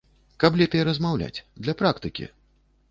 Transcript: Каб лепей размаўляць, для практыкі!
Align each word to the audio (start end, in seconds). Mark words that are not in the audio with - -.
Каб 0.43 0.57
лепей 0.61 0.83
размаўляць, 0.89 1.43
для 1.67 1.79
практыкі! 1.85 2.31